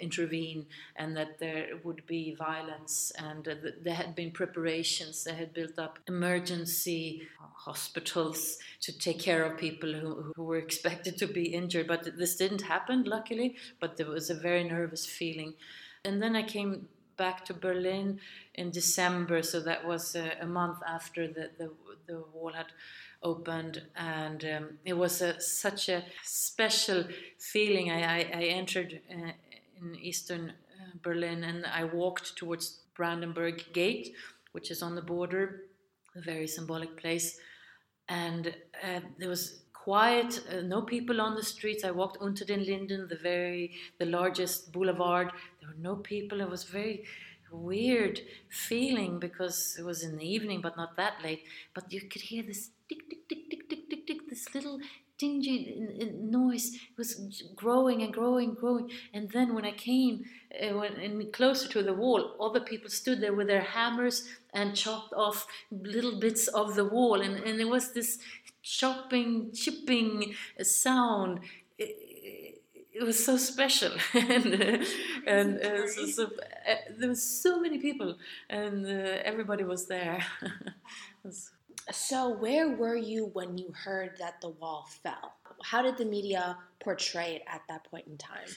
intervene 0.00 0.66
and 0.96 1.16
that 1.16 1.38
there 1.38 1.68
would 1.84 2.06
be 2.06 2.34
violence 2.34 3.12
and 3.18 3.46
uh, 3.46 3.54
there 3.82 3.94
had 3.94 4.14
been 4.14 4.30
preparations 4.30 5.24
they 5.24 5.34
had 5.34 5.52
built 5.52 5.78
up 5.78 5.98
emergency 6.08 7.28
hospitals 7.54 8.58
to 8.80 8.96
take 8.98 9.18
care 9.18 9.44
of 9.44 9.58
people 9.58 9.92
who, 9.92 10.32
who 10.34 10.42
were 10.44 10.56
expected 10.56 11.18
to 11.18 11.26
be 11.26 11.54
injured. 11.54 11.86
But 11.86 12.16
this 12.16 12.36
didn't 12.36 12.62
happen 12.62 13.04
luckily 13.04 13.56
but 13.78 13.96
there 13.96 14.06
was 14.06 14.30
a 14.30 14.34
very 14.34 14.64
nervous 14.64 15.04
feeling. 15.06 15.54
And 16.04 16.22
then 16.22 16.34
i 16.34 16.42
came 16.42 16.88
back 17.16 17.44
to 17.44 17.54
berlin 17.54 18.18
in 18.54 18.70
december 18.70 19.42
so 19.42 19.60
that 19.60 19.86
was 19.86 20.16
a, 20.16 20.32
a 20.40 20.46
month 20.46 20.78
after 20.88 21.28
the, 21.28 21.50
the, 21.58 21.70
the 22.06 22.24
wall 22.32 22.52
had 22.52 22.72
opened, 23.22 23.82
and 23.96 24.44
um, 24.44 24.68
it 24.84 24.94
was 24.94 25.22
a, 25.22 25.40
such 25.40 25.88
a 25.88 26.04
special 26.22 27.04
feeling. 27.38 27.90
I, 27.90 28.02
I, 28.02 28.18
I 28.34 28.42
entered 28.44 29.00
uh, 29.10 29.32
in 29.80 29.96
eastern 29.96 30.50
uh, 30.50 30.96
Berlin 31.02 31.44
and 31.44 31.66
I 31.66 31.84
walked 31.84 32.36
towards 32.36 32.80
Brandenburg 32.94 33.72
Gate, 33.72 34.14
which 34.52 34.70
is 34.70 34.82
on 34.82 34.94
the 34.94 35.02
border, 35.02 35.62
a 36.16 36.20
very 36.20 36.46
symbolic 36.46 36.96
place, 36.96 37.38
and 38.08 38.54
uh, 38.82 39.00
there 39.18 39.28
was 39.28 39.62
quiet, 39.72 40.40
uh, 40.50 40.60
no 40.60 40.82
people 40.82 41.20
on 41.20 41.34
the 41.34 41.42
streets. 41.42 41.84
I 41.84 41.90
walked 41.90 42.18
unter 42.20 42.44
den 42.44 42.64
Linden, 42.64 43.08
the 43.08 43.16
very 43.16 43.72
the 43.98 44.06
largest 44.06 44.72
boulevard. 44.72 45.32
There 45.60 45.70
were 45.70 45.82
no 45.82 45.96
people. 45.96 46.40
It 46.40 46.48
was 46.48 46.64
very 46.64 47.04
weird 47.50 48.20
feeling 48.48 49.18
because 49.18 49.76
it 49.78 49.84
was 49.84 50.02
in 50.02 50.16
the 50.16 50.26
evening, 50.26 50.60
but 50.60 50.76
not 50.76 50.96
that 50.96 51.22
late. 51.22 51.42
But 51.74 51.92
you 51.92 52.00
could 52.02 52.22
hear 52.22 52.42
this 52.42 52.70
tick, 52.92 53.28
tick, 53.28 53.28
tick, 53.28 53.50
tick, 53.50 53.68
tick, 53.68 53.90
tick, 53.90 54.06
tick, 54.06 54.28
this 54.28 54.54
little 54.54 54.78
dingy 55.18 56.10
noise. 56.20 56.78
Was 56.98 57.42
growing 57.54 58.02
and 58.02 58.12
growing, 58.12 58.54
growing. 58.54 58.90
And 59.12 59.30
then 59.30 59.54
when 59.54 59.64
I 59.64 59.72
came 59.72 60.24
uh, 60.60 60.76
when 60.78 60.94
in 60.94 61.32
closer 61.32 61.68
to 61.68 61.82
the 61.82 61.94
wall, 61.94 62.36
other 62.40 62.60
people 62.60 62.90
stood 62.90 63.20
there 63.20 63.34
with 63.34 63.46
their 63.46 63.62
hammers 63.62 64.28
and 64.52 64.76
chopped 64.76 65.12
off 65.14 65.46
little 65.70 66.18
bits 66.18 66.48
of 66.48 66.74
the 66.74 66.84
wall. 66.84 67.20
And, 67.20 67.36
and 67.44 67.58
there 67.58 67.68
was 67.68 67.92
this 67.92 68.18
chopping, 68.62 69.52
chipping 69.52 70.34
sound. 70.62 71.40
It, 71.78 72.12
it 72.94 73.02
was 73.02 73.24
so 73.24 73.36
special 73.36 73.92
and 74.14 74.54
uh, 74.54 74.84
and 75.26 75.60
uh, 75.60 75.88
so, 75.88 76.06
so, 76.06 76.24
uh, 76.24 76.74
there 76.98 77.08
were 77.08 77.14
so 77.14 77.58
many 77.58 77.78
people 77.78 78.18
and 78.50 78.84
uh, 78.86 79.18
everybody 79.24 79.64
was 79.64 79.86
there 79.86 80.22
was 81.24 81.50
so 81.90 82.30
where 82.30 82.68
were 82.68 82.96
you 82.96 83.30
when 83.32 83.58
you 83.58 83.72
heard 83.72 84.16
that 84.18 84.40
the 84.40 84.50
wall 84.50 84.88
fell? 85.02 85.34
How 85.64 85.82
did 85.82 85.96
the 85.96 86.04
media 86.04 86.56
portray 86.80 87.36
it 87.36 87.42
at 87.46 87.62
that 87.68 87.84
point 87.84 88.06
in 88.06 88.16
time? 88.18 88.48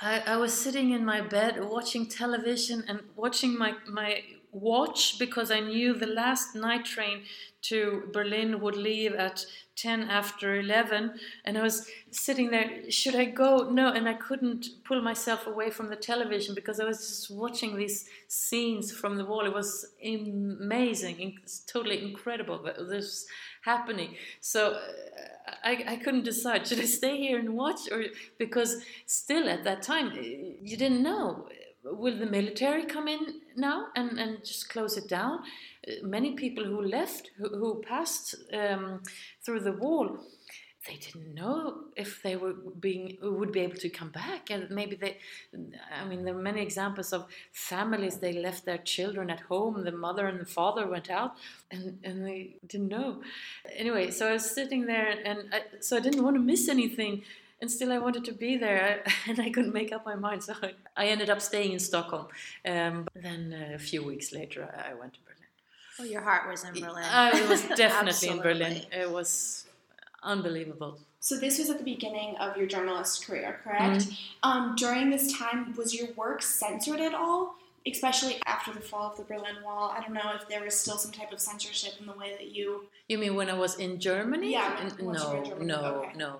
I, 0.00 0.22
I 0.26 0.36
was 0.36 0.52
sitting 0.52 0.90
in 0.90 1.04
my 1.04 1.20
bed 1.20 1.62
watching 1.62 2.06
television 2.06 2.84
and 2.88 3.00
watching 3.16 3.58
my, 3.58 3.74
my 3.88 4.22
watch 4.52 5.18
because 5.18 5.50
I 5.50 5.60
knew 5.60 5.94
the 5.94 6.06
last 6.06 6.54
night 6.54 6.84
train 6.84 7.22
to 7.62 8.08
Berlin 8.12 8.60
would 8.60 8.76
leave 8.76 9.14
at 9.14 9.44
10 9.76 10.02
after 10.10 10.58
11 10.58 11.12
and 11.44 11.58
I 11.58 11.62
was 11.62 11.86
sitting 12.10 12.50
there 12.50 12.90
should 12.90 13.14
I 13.14 13.26
go? 13.26 13.70
No 13.70 13.92
and 13.92 14.08
I 14.08 14.14
couldn't 14.14 14.66
pull 14.84 15.00
myself 15.02 15.46
away 15.46 15.70
from 15.70 15.88
the 15.88 15.96
television 15.96 16.54
because 16.54 16.80
I 16.80 16.84
was 16.84 16.98
just 16.98 17.30
watching 17.30 17.76
these 17.76 18.08
scenes 18.28 18.92
from 18.92 19.16
the 19.16 19.24
wall. 19.24 19.46
It 19.46 19.54
was 19.54 19.86
amazing 20.04 21.38
it's 21.42 21.60
totally 21.60 22.02
incredible 22.02 22.62
that 22.64 22.88
this 22.88 23.26
happening. 23.62 24.16
So 24.40 24.72
uh, 24.72 25.52
I, 25.62 25.84
I 25.86 25.96
couldn't 25.96 26.24
decide 26.24 26.66
should 26.66 26.80
I 26.80 26.84
stay 26.84 27.16
here 27.18 27.38
and 27.38 27.54
watch 27.54 27.90
or 27.90 28.04
because 28.38 28.82
still 29.06 29.48
at 29.48 29.64
that 29.64 29.82
time 29.82 30.12
you 30.14 30.76
didn't 30.76 31.02
know 31.02 31.48
will 31.84 32.18
the 32.18 32.26
military 32.26 32.84
come 32.84 33.08
in 33.08 33.40
now 33.56 33.86
and, 33.96 34.18
and 34.18 34.44
just 34.44 34.68
close 34.68 34.96
it 34.96 35.08
down? 35.08 35.40
Many 36.02 36.34
people 36.34 36.64
who 36.64 36.82
left, 36.82 37.30
who, 37.38 37.48
who 37.48 37.82
passed 37.86 38.34
um, 38.52 39.02
through 39.42 39.60
the 39.60 39.72
wall, 39.72 40.18
they 40.88 40.96
didn't 40.96 41.34
know 41.34 41.84
if 41.94 42.22
they 42.22 42.36
were 42.36 42.54
being 42.54 43.18
would 43.20 43.52
be 43.52 43.60
able 43.60 43.76
to 43.76 43.90
come 43.90 44.08
back. 44.08 44.50
And 44.50 44.70
maybe 44.70 44.96
they 44.96 45.18
i 45.94 46.04
mean 46.06 46.24
there 46.24 46.34
are 46.34 46.42
many 46.42 46.62
examples 46.62 47.12
of 47.12 47.26
families 47.52 48.16
they 48.18 48.32
left 48.32 48.64
their 48.64 48.78
children 48.78 49.28
at 49.28 49.40
home 49.40 49.84
the 49.84 49.92
mother 49.92 50.26
and 50.26 50.40
the 50.40 50.46
father 50.46 50.86
went 50.86 51.10
out 51.10 51.34
and 51.70 51.98
and 52.02 52.26
they 52.26 52.56
didn't 52.66 52.88
know. 52.88 53.22
Anyway 53.76 54.10
so 54.10 54.28
i 54.28 54.32
was 54.32 54.50
sitting 54.50 54.86
there 54.86 55.14
and 55.24 55.38
I, 55.52 55.60
so 55.80 55.98
i 55.98 56.00
didn't 56.00 56.24
want 56.24 56.36
to 56.36 56.42
miss 56.42 56.68
anything 56.68 57.22
and 57.60 57.70
still 57.70 57.92
I 57.92 57.98
wanted 57.98 58.24
to 58.24 58.32
be 58.32 58.56
there, 58.56 59.04
and 59.28 59.38
I 59.40 59.50
couldn't 59.50 59.74
make 59.74 59.92
up 59.92 60.04
my 60.06 60.14
mind. 60.14 60.42
So 60.44 60.54
I, 60.62 60.72
I 60.96 61.06
ended 61.06 61.30
up 61.30 61.40
staying 61.40 61.72
in 61.72 61.78
Stockholm. 61.78 62.26
Um, 62.64 63.06
then 63.14 63.54
uh, 63.54 63.74
a 63.74 63.78
few 63.78 64.02
weeks 64.02 64.32
later, 64.32 64.68
I, 64.76 64.90
I 64.90 64.94
went 64.94 65.14
to 65.14 65.20
Berlin. 65.20 65.30
Oh, 66.00 66.04
your 66.04 66.22
heart 66.22 66.48
was 66.50 66.64
in 66.64 66.72
Berlin. 66.74 67.04
It 67.34 67.48
was 67.48 67.62
definitely 67.76 68.28
in 68.28 68.40
Berlin. 68.40 68.82
It 68.92 69.10
was 69.10 69.66
unbelievable. 70.22 70.98
So 71.22 71.36
this 71.36 71.58
was 71.58 71.68
at 71.68 71.76
the 71.76 71.84
beginning 71.84 72.36
of 72.38 72.56
your 72.56 72.66
journalist 72.66 73.26
career, 73.26 73.60
correct? 73.62 74.06
Mm-hmm. 74.06 74.50
Um, 74.50 74.74
during 74.76 75.10
this 75.10 75.36
time, 75.36 75.74
was 75.76 75.94
your 75.94 76.08
work 76.16 76.40
censored 76.40 77.00
at 77.00 77.12
all? 77.12 77.56
Especially 77.86 78.40
after 78.46 78.72
the 78.72 78.80
fall 78.80 79.10
of 79.10 79.16
the 79.16 79.24
Berlin 79.24 79.56
Wall, 79.64 79.94
I 79.94 80.00
don't 80.00 80.12
know 80.12 80.32
if 80.34 80.46
there 80.48 80.62
was 80.62 80.78
still 80.78 80.98
some 80.98 81.12
type 81.12 81.32
of 81.32 81.40
censorship 81.40 81.94
in 81.98 82.06
the 82.06 82.12
way 82.12 82.32
that 82.38 82.54
you. 82.54 82.84
You 83.08 83.16
mean 83.18 83.36
when 83.36 83.48
I 83.48 83.54
was 83.54 83.76
in 83.76 83.98
Germany? 83.98 84.52
Yeah. 84.52 84.90
no, 85.00 85.42
Germany. 85.44 85.64
no, 85.66 85.80
okay. 85.82 86.12
no. 86.16 86.28
no. 86.28 86.38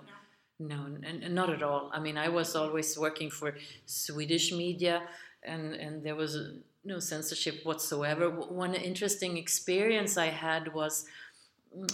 No, 0.61 0.85
and 1.03 1.33
not 1.33 1.49
at 1.49 1.63
all. 1.63 1.89
I 1.91 1.99
mean, 1.99 2.17
I 2.17 2.29
was 2.29 2.55
always 2.55 2.95
working 2.95 3.31
for 3.31 3.55
Swedish 3.87 4.51
media, 4.51 5.01
and 5.43 5.73
and 5.73 6.03
there 6.03 6.15
was 6.15 6.37
no 6.83 6.99
censorship 6.99 7.55
whatsoever. 7.63 8.29
One 8.29 8.75
interesting 8.75 9.37
experience 9.37 10.17
I 10.17 10.27
had 10.27 10.73
was 10.73 11.05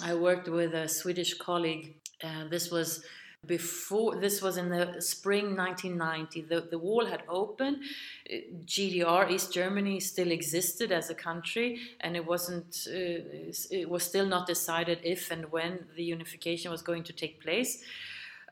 I 0.03 0.15
worked 0.15 0.49
with 0.49 0.73
a 0.73 0.89
Swedish 0.89 1.37
colleague. 1.37 1.95
Uh, 2.21 2.49
this 2.49 2.69
was 2.69 3.05
before 3.45 4.15
this 4.15 4.41
was 4.41 4.57
in 4.57 4.69
the 4.69 4.99
spring 4.99 5.55
1990 5.55 6.41
the, 6.41 6.67
the 6.71 6.77
wall 6.77 7.05
had 7.05 7.21
opened 7.29 7.77
gdr 8.65 9.29
east 9.29 9.53
germany 9.53 9.99
still 9.99 10.31
existed 10.31 10.91
as 10.91 11.11
a 11.11 11.15
country 11.15 11.79
and 12.01 12.15
it 12.15 12.25
wasn't 12.25 12.87
uh, 12.87 13.21
it 13.79 13.87
was 13.87 14.03
still 14.03 14.25
not 14.25 14.47
decided 14.47 14.97
if 15.03 15.29
and 15.29 15.51
when 15.51 15.85
the 15.95 16.03
unification 16.03 16.71
was 16.71 16.81
going 16.81 17.03
to 17.03 17.13
take 17.13 17.39
place 17.39 17.83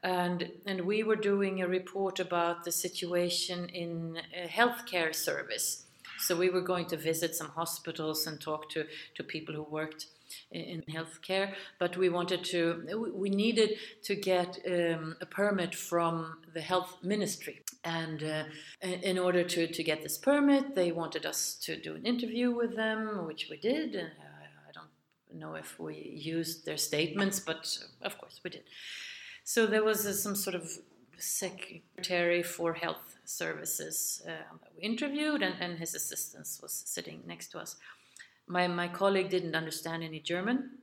and 0.05 0.51
and 0.65 0.81
we 0.81 1.03
were 1.03 1.15
doing 1.15 1.61
a 1.61 1.67
report 1.67 2.19
about 2.19 2.63
the 2.63 2.71
situation 2.71 3.69
in 3.69 4.19
healthcare 4.47 5.13
service. 5.13 5.85
So 6.19 6.35
we 6.35 6.49
were 6.49 6.61
going 6.61 6.87
to 6.87 6.97
visit 6.97 7.35
some 7.35 7.49
hospitals 7.49 8.27
and 8.27 8.39
talk 8.39 8.69
to 8.69 8.85
to 9.15 9.23
people 9.23 9.55
who 9.55 9.63
worked 9.63 10.05
in 10.51 10.83
healthcare, 10.89 11.53
but 11.79 11.97
we 11.97 12.09
wanted 12.09 12.43
to, 12.43 13.11
we 13.13 13.29
needed 13.29 13.77
to 14.03 14.15
get 14.15 14.57
um, 14.67 15.15
a 15.21 15.25
permit 15.25 15.75
from 15.75 16.37
the 16.53 16.61
health 16.61 16.97
ministry. 17.03 17.61
And 17.83 18.23
uh, 18.23 18.43
in 18.81 19.17
order 19.19 19.43
to, 19.43 19.67
to 19.67 19.83
get 19.83 20.01
this 20.01 20.17
permit, 20.17 20.75
they 20.75 20.91
wanted 20.91 21.25
us 21.25 21.55
to 21.65 21.79
do 21.79 21.95
an 21.95 22.05
interview 22.05 22.51
with 22.51 22.75
them, 22.75 23.25
which 23.27 23.47
we 23.49 23.57
did. 23.57 23.95
Uh, 23.95 24.07
I 24.67 24.71
don't 24.73 25.39
know 25.39 25.55
if 25.55 25.79
we 25.79 25.95
used 25.95 26.65
their 26.65 26.77
statements, 26.77 27.39
but 27.39 27.77
of 28.01 28.17
course 28.17 28.39
we 28.43 28.49
did. 28.49 28.63
So 29.45 29.67
there 29.67 29.83
was 29.83 30.05
uh, 30.07 30.13
some 30.13 30.35
sort 30.35 30.55
of 30.55 30.69
secretary 31.17 32.43
for 32.43 32.73
health 32.73 33.15
services 33.25 34.21
uh, 34.25 34.31
that 34.61 34.71
we 34.75 34.81
interviewed, 34.83 35.43
and, 35.43 35.55
and 35.61 35.77
his 35.77 35.93
assistant 35.93 36.47
was 36.61 36.73
sitting 36.85 37.21
next 37.25 37.51
to 37.51 37.59
us. 37.59 37.77
My, 38.47 38.67
my 38.67 38.87
colleague 38.87 39.29
didn't 39.29 39.55
understand 39.55 40.03
any 40.03 40.19
German, 40.19 40.79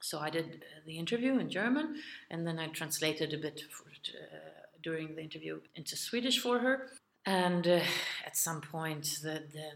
so 0.00 0.18
I 0.20 0.28
did 0.28 0.62
the 0.86 0.98
interview 0.98 1.38
in 1.38 1.48
German, 1.50 1.96
and 2.30 2.46
then 2.46 2.58
I 2.58 2.68
translated 2.68 3.32
a 3.32 3.38
bit 3.38 3.62
for, 3.70 3.88
uh, 3.88 4.38
during 4.82 5.16
the 5.16 5.22
interview 5.22 5.60
into 5.74 5.96
Swedish 5.96 6.38
for 6.38 6.58
her. 6.58 6.90
and 7.26 7.66
uh, 7.66 7.80
at 8.24 8.36
some 8.36 8.60
point 8.60 9.18
the, 9.22 9.42
the 9.52 9.70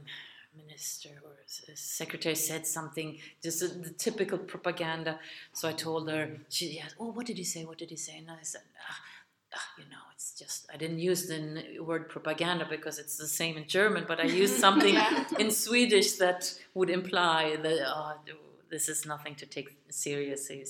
minister 0.56 1.10
or 1.24 1.36
secretary 1.74 2.34
said 2.34 2.66
something, 2.66 3.18
just 3.42 3.60
the 3.82 3.90
typical 3.90 4.38
propaganda. 4.38 5.18
So 5.52 5.68
I 5.68 5.72
told 5.72 6.10
her, 6.10 6.38
she 6.48 6.80
asked, 6.80 6.96
"Oh, 6.98 7.10
what 7.12 7.26
did 7.26 7.38
he 7.38 7.44
say? 7.44 7.64
What 7.64 7.78
did 7.78 7.90
he 7.90 7.96
say?" 7.96 8.18
And 8.18 8.30
I 8.30 8.42
said, 8.42 8.62
ah, 8.88 9.00
ah, 9.54 9.68
"You 9.78 9.84
know, 9.84 10.04
it's 10.14 10.32
just 10.32 10.66
I 10.72 10.76
didn't 10.76 10.98
use 10.98 11.26
the 11.26 11.78
word 11.80 12.08
propaganda 12.08 12.66
because 12.68 12.98
it's 12.98 13.16
the 13.16 13.28
same 13.28 13.56
in 13.56 13.66
German, 13.66 14.04
but 14.06 14.20
I 14.20 14.24
used 14.24 14.56
something 14.66 14.96
in 15.38 15.50
Swedish 15.50 16.12
that 16.12 16.52
would 16.74 16.90
imply 16.90 17.56
that 17.62 17.78
oh, 17.86 18.14
this 18.70 18.88
is 18.88 19.06
nothing 19.06 19.34
to 19.36 19.46
take 19.46 19.76
seriously." 19.88 20.64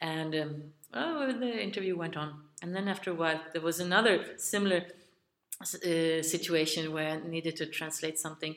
and 0.00 0.34
um, 0.34 0.62
oh, 0.92 1.32
the 1.32 1.62
interview 1.62 1.96
went 1.96 2.16
on, 2.16 2.42
and 2.62 2.74
then 2.76 2.88
after 2.88 3.10
a 3.10 3.14
while, 3.14 3.40
there 3.52 3.62
was 3.62 3.80
another 3.80 4.36
similar 4.36 4.84
uh, 5.64 6.22
situation 6.22 6.92
where 6.92 7.10
I 7.10 7.28
needed 7.28 7.56
to 7.56 7.66
translate 7.66 8.18
something, 8.18 8.56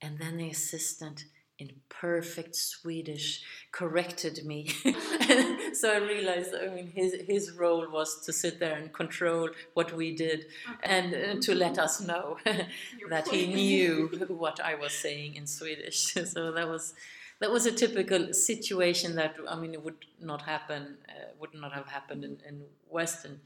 and 0.00 0.18
then 0.18 0.36
the 0.36 0.50
assistant 0.50 1.24
in 1.58 1.70
perfect 1.88 2.56
Swedish 2.56 3.42
corrected 3.70 4.44
me. 4.44 4.68
so 5.74 5.92
I 5.92 5.98
realized, 5.98 6.54
I 6.54 6.68
mean, 6.74 6.90
his 6.94 7.14
his 7.32 7.52
role 7.52 7.86
was 7.90 8.24
to 8.26 8.32
sit 8.32 8.58
there 8.58 8.76
and 8.80 8.92
control 8.92 9.50
what 9.74 9.92
we 9.92 10.08
did, 10.16 10.46
and 10.82 11.14
uh, 11.14 11.40
to 11.46 11.54
let 11.54 11.78
us 11.78 12.00
know 12.00 12.38
that 13.10 13.28
he 13.28 13.46
knew 13.46 13.92
what 14.44 14.58
I 14.60 14.74
was 14.74 14.92
saying 14.92 15.36
in 15.36 15.46
Swedish. 15.46 15.98
so 16.34 16.52
that 16.52 16.68
was 16.68 16.94
that 17.40 17.50
was 17.50 17.66
a 17.66 17.72
typical 17.72 18.32
situation 18.32 19.16
that 19.16 19.36
I 19.48 19.54
mean, 19.60 19.74
it 19.74 19.82
would 19.84 20.04
not 20.20 20.42
happen, 20.42 20.82
uh, 21.08 21.28
would 21.40 21.54
not 21.54 21.72
have 21.72 21.86
happened 21.86 22.24
in, 22.24 22.38
in 22.48 22.56
Western 22.88 23.40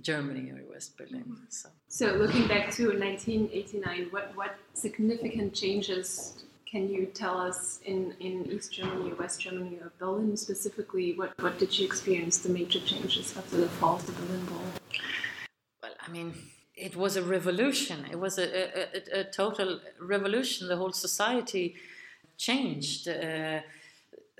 Germany 0.00 0.50
or 0.50 0.60
West 0.72 0.96
Berlin. 0.96 1.24
Mm-hmm. 1.28 1.44
So. 1.48 1.68
so 1.88 2.06
looking 2.14 2.48
back 2.48 2.70
to 2.72 2.88
1989, 2.88 4.08
what, 4.10 4.32
what 4.34 4.56
significant 4.74 5.54
changes 5.54 6.44
can 6.72 6.88
you 6.88 7.04
tell 7.06 7.38
us 7.38 7.80
in, 7.84 8.14
in 8.18 8.50
East 8.50 8.72
Germany 8.72 9.12
or 9.12 9.14
West 9.16 9.40
Germany 9.42 9.76
or 9.82 9.92
Berlin 9.98 10.36
specifically? 10.36 11.14
What, 11.14 11.38
what 11.40 11.58
did 11.58 11.78
you 11.78 11.84
experience 11.84 12.38
the 12.38 12.48
major 12.48 12.80
changes 12.80 13.36
after 13.36 13.58
the 13.58 13.68
fall 13.68 13.96
of 13.96 14.06
the 14.06 14.12
Berlin 14.12 14.46
Wall? 14.50 14.64
Well, 15.82 15.92
I 16.00 16.10
mean, 16.10 16.34
it 16.74 16.96
was 16.96 17.16
a 17.16 17.22
revolution. 17.22 18.06
It 18.10 18.18
was 18.18 18.38
a, 18.38 18.44
a, 18.44 19.18
a, 19.18 19.20
a 19.20 19.24
total 19.24 19.80
revolution. 20.00 20.68
The 20.68 20.76
whole 20.76 20.92
society 20.92 21.76
changed. 22.38 23.06
Uh, 23.06 23.60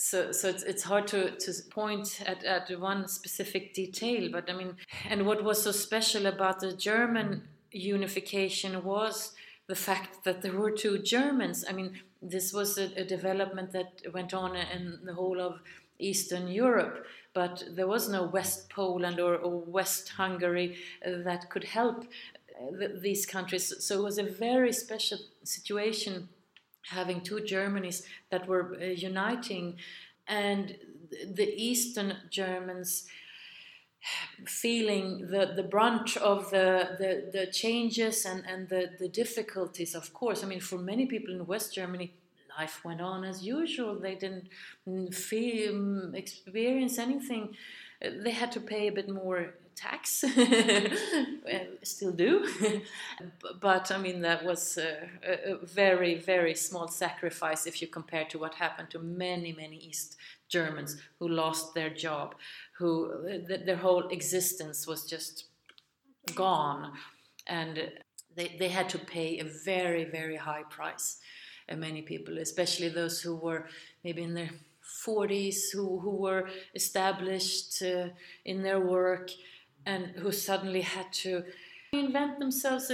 so 0.02 0.32
so 0.32 0.49
it's, 0.49 0.64
it's 0.64 0.82
hard 0.82 1.06
to, 1.06 1.30
to 1.37 1.52
point 1.71 2.21
at, 2.26 2.42
at 2.44 2.68
one 2.80 3.06
specific 3.06 3.73
detail 3.73 4.28
but 4.32 4.50
i 4.50 4.52
mean 4.52 4.75
and 5.09 5.25
what 5.25 5.44
was 5.44 5.62
so 5.62 5.71
special 5.71 6.26
about 6.26 6.59
the 6.59 6.73
german 6.73 7.42
unification 7.71 8.82
was 8.82 9.32
the 9.68 9.76
fact 9.76 10.25
that 10.25 10.42
there 10.42 10.59
were 10.59 10.73
two 10.73 10.99
germans. 10.99 11.64
I 11.68 11.73
mean 11.73 12.00
this 12.21 12.52
was 12.52 12.78
a, 12.78 12.87
a 13.02 13.04
development 13.04 13.73
that 13.73 14.02
went 14.12 14.35
on 14.35 14.56
in 14.56 14.99
the 15.04 15.14
whole 15.14 15.40
of 15.40 15.61
eastern 15.99 16.49
europe 16.49 17.06
but 17.32 17.64
there 17.76 17.87
was 17.87 18.09
no 18.09 18.25
west 18.25 18.71
poland 18.71 19.21
or, 19.21 19.37
or 19.37 19.61
west 19.78 20.09
hungary 20.11 20.76
that 21.06 21.49
could 21.49 21.64
help 21.64 22.04
uh, 22.61 22.88
these 23.00 23.25
countries. 23.25 23.73
So 23.85 24.00
it 24.00 24.02
was 24.02 24.18
a 24.18 24.25
very 24.25 24.73
special 24.73 25.18
situation 25.44 26.28
having 26.91 27.21
two 27.21 27.37
Germanys 27.37 28.03
that 28.31 28.47
were 28.47 28.77
uh, 28.81 28.85
uniting, 28.85 29.77
and 30.27 30.77
the 31.35 31.53
Eastern 31.55 32.17
Germans 32.31 33.07
feeling 34.47 35.29
the, 35.31 35.53
the 35.55 35.62
brunt 35.62 36.17
of 36.17 36.51
the, 36.51 36.97
the, 36.99 37.39
the 37.39 37.47
changes 37.47 38.25
and, 38.25 38.45
and 38.47 38.69
the, 38.69 38.91
the 38.99 39.09
difficulties, 39.09 39.95
of 39.95 40.12
course. 40.12 40.43
I 40.43 40.47
mean, 40.47 40.61
for 40.61 40.79
many 40.79 41.07
people 41.07 41.33
in 41.33 41.47
West 41.47 41.75
Germany, 41.75 42.15
life 42.59 42.85
went 42.85 43.01
on 43.01 43.25
as 43.25 43.45
usual. 43.45 43.99
They 43.99 44.17
didn't 44.17 44.49
feel, 45.15 45.75
um, 45.75 46.15
experience 46.15 46.99
anything. 46.99 47.57
They 48.02 48.30
had 48.30 48.52
to 48.52 48.61
pay 48.61 48.88
a 48.88 48.92
bit 48.92 49.09
more 49.09 49.54
tax, 49.75 50.25
still 51.82 52.12
do. 52.12 52.47
but 53.61 53.90
I 53.90 53.99
mean, 53.99 54.21
that 54.23 54.44
was 54.44 54.78
a, 54.78 55.09
a, 55.25 55.66
very, 55.66 56.14
very 56.16 56.54
small 56.54 56.88
sacrifice 56.88 57.67
if 57.67 57.80
you 57.80 57.88
compare 57.88 58.25
to 58.26 58.38
what 58.38 58.54
happened 58.54 58.91
to 58.91 58.99
many, 58.99 59.52
many 59.52 59.76
East 59.76 60.17
Germans 60.49 60.95
mm-hmm. 60.95 61.04
who 61.19 61.28
lost 61.28 61.75
their 61.75 61.91
job, 61.91 62.34
who 62.78 63.12
uh, 63.12 63.47
th- 63.47 63.65
their 63.67 63.76
whole 63.76 64.08
existence 64.08 64.86
was 64.86 65.04
just 65.04 65.47
gone. 66.34 66.93
And 67.47 67.91
they, 68.36 68.56
they 68.58 68.69
had 68.69 68.88
to 68.91 68.99
pay 68.99 69.38
a 69.38 69.45
very, 69.45 70.04
very 70.04 70.36
high 70.36 70.65
price. 70.69 71.19
And 71.69 71.80
many 71.80 72.02
people, 72.02 72.38
especially 72.38 72.88
those 72.88 73.21
who 73.21 73.36
were 73.36 73.67
maybe 74.04 74.23
in 74.23 74.34
their 74.34 74.50
40s, 75.05 75.73
who, 75.73 75.99
who 76.00 76.17
were 76.17 76.49
established 76.75 77.83
uh, 77.83 78.09
in 78.45 78.63
their 78.63 78.81
work, 78.81 79.31
and 79.87 80.07
who 80.17 80.33
suddenly 80.33 80.83
had 80.83 81.13
to 81.13 81.45
invent 81.93 82.39
themselves. 82.39 82.91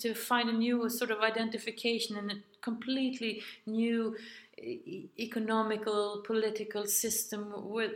To 0.00 0.14
find 0.14 0.48
a 0.48 0.52
new 0.52 0.88
sort 0.88 1.10
of 1.10 1.20
identification 1.20 2.16
and 2.16 2.32
a 2.32 2.34
completely 2.60 3.42
new 3.66 4.16
economical 5.18 6.22
political 6.26 6.86
system 6.86 7.52
where 7.70 7.90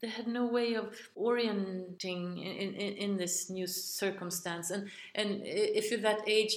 they 0.00 0.08
had 0.08 0.26
no 0.26 0.46
way 0.46 0.74
of 0.74 0.92
orienting 1.14 2.38
in, 2.38 2.74
in, 2.74 2.96
in 2.96 3.16
this 3.16 3.48
new 3.48 3.68
circumstance. 3.68 4.70
And 4.70 4.90
and 5.14 5.42
if 5.44 5.90
you're 5.90 6.00
that 6.00 6.22
age 6.26 6.56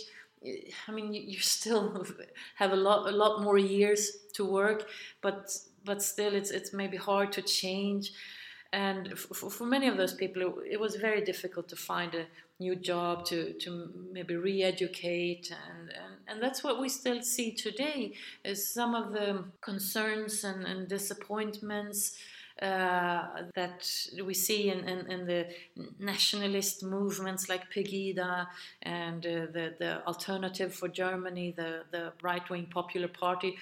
I 0.88 0.92
mean, 0.92 1.14
you, 1.14 1.40
still 1.40 2.06
have 2.56 2.72
a 2.72 2.76
lot, 2.76 3.08
a 3.12 3.16
lot 3.16 3.42
more 3.42 3.58
years 3.58 4.12
to 4.34 4.46
work, 4.46 4.88
but 5.22 5.58
but 5.86 6.02
still, 6.02 6.34
it's 6.34 6.52
it's 6.52 6.74
maybe 6.74 6.98
hard 6.98 7.32
to 7.34 7.42
change. 7.42 8.12
And 8.74 9.18
for, 9.18 9.50
for 9.50 9.66
many 9.66 9.88
of 9.88 9.96
those 9.96 10.14
people 10.14 10.42
it, 10.42 10.74
it, 10.74 10.80
was 10.80 10.98
very 10.98 11.22
difficult 11.22 11.70
to 11.70 11.78
find 11.78 12.14
a 12.14 12.26
new 12.60 12.76
job 12.76 13.26
to, 13.26 13.54
to 13.54 13.90
maybe 14.12 14.36
re-educate. 14.36 15.54
And, 15.70 15.90
and, 15.90 16.14
and 16.28 16.44
that's 16.44 16.64
what 16.64 16.82
we 16.82 16.90
still 16.90 17.22
see 17.22 17.54
today 17.54 18.16
is 18.44 18.68
some 18.68 18.94
of 18.94 19.14
the 19.14 19.46
concerns 19.62 20.44
and, 20.44 20.66
and 20.66 20.90
disappointments 20.90 22.18
uh, 22.62 23.44
that 23.54 23.86
we 24.24 24.34
see 24.34 24.70
in, 24.70 24.80
in, 24.88 25.12
in, 25.12 25.26
the 25.26 25.46
nationalist 26.00 26.84
movements 26.84 27.50
like 27.50 27.70
Pegida 27.70 28.48
and 28.82 29.26
uh, 29.26 29.48
the, 29.52 29.74
the 29.78 30.06
Alternative 30.08 30.74
for 30.74 30.88
Germany, 30.88 31.54
the, 31.56 31.84
the 31.92 32.14
right 32.22 32.50
wing 32.50 32.68
Popular 32.68 33.10
Party 33.10 33.58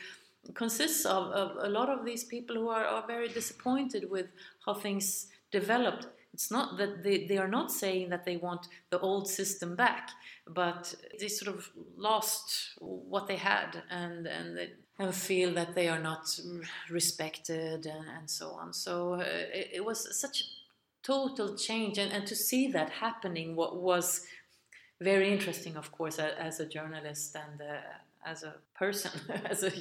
consists 0.53 1.05
of, 1.05 1.31
of, 1.31 1.57
a 1.63 1.69
lot 1.69 1.89
of 1.89 2.05
these 2.05 2.23
people 2.23 2.55
who 2.55 2.69
are, 2.69 2.85
are 2.85 3.05
very 3.07 3.29
disappointed 3.29 4.09
with 4.09 4.27
how 4.65 4.73
things 4.73 5.27
developed. 5.51 6.07
It's 6.33 6.49
not 6.49 6.77
that 6.77 7.03
they, 7.03 7.25
they 7.25 7.37
are 7.37 7.47
not 7.47 7.71
saying 7.71 8.09
that 8.09 8.25
they 8.25 8.37
want 8.37 8.67
the 8.89 8.99
old 8.99 9.29
system 9.29 9.75
back, 9.75 10.09
but 10.47 10.93
they 11.19 11.27
sort 11.27 11.55
of 11.55 11.69
lost 11.95 12.71
what 12.79 13.27
they 13.27 13.35
had 13.35 13.83
and, 13.89 14.27
and 14.27 14.57
they 14.57 14.71
and 14.99 15.13
feel 15.13 15.53
that 15.53 15.73
they 15.73 15.87
are 15.87 15.99
not 15.99 16.39
respected 16.89 17.85
and, 17.85 18.05
and 18.17 18.29
so 18.29 18.51
on. 18.51 18.73
So 18.73 19.15
uh, 19.15 19.23
it, 19.53 19.69
it, 19.75 19.85
was 19.85 20.19
such 20.19 20.41
a 20.41 20.43
total 21.01 21.55
change, 21.55 21.97
and, 21.97 22.11
and 22.11 22.27
to 22.27 22.35
see 22.35 22.67
that 22.71 22.89
happening 22.89 23.55
what 23.55 23.77
was 23.77 24.25
very 25.01 25.31
interesting, 25.31 25.75
of 25.75 25.91
course, 25.91 26.19
as 26.19 26.59
a 26.59 26.65
journalist 26.65 27.35
and 27.35 27.61
uh, 27.61 27.81
as 28.25 28.43
a 28.43 28.55
person, 28.75 29.11
as 29.45 29.63
a 29.63 29.71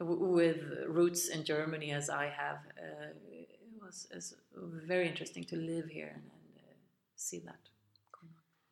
with 0.00 0.62
roots 0.88 1.28
in 1.28 1.44
Germany 1.44 1.92
as 1.92 2.08
I 2.08 2.32
have. 2.34 2.58
Uh, 2.78 3.12
it 3.30 3.48
was, 3.82 4.34
very 4.86 5.08
interesting 5.08 5.44
to 5.44 5.56
live 5.56 5.88
here 5.88 6.12
and, 6.14 6.22
and 6.22 6.70
uh, 6.70 6.74
see 7.16 7.40
that. 7.40 7.56